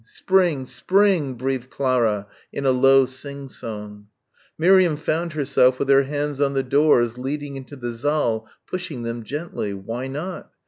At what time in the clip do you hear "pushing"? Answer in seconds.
8.65-9.03